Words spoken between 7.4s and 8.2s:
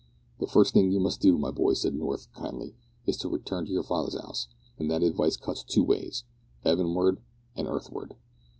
an' earth ward."